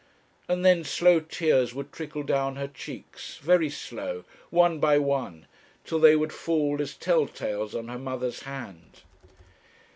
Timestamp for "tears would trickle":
1.19-2.23